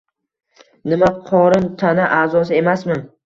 [0.93, 2.99] Nima qorin tana a'zosi emasmi?